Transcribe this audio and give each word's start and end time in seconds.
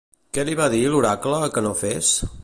Què 0.37 0.45
li 0.47 0.55
va 0.59 0.65
dir 0.75 0.79
l'oracle 0.93 1.41
que 1.57 1.63
no 1.67 1.75
fes? 1.83 2.15